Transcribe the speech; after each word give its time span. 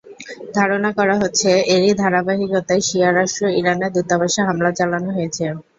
ধারণা 0.55 0.89
করা 0.97 1.15
হচ্ছে, 1.21 1.49
এরই 1.73 1.93
ধারাবাহিকতায় 2.01 2.83
শিয়া 2.87 3.09
রাষ্ট্র 3.11 3.43
ইরানের 3.59 3.91
দূতাবাসে 3.95 4.41
হামলা 4.47 4.71
চালানো 4.79 5.09
হয়েছে। 5.17 5.43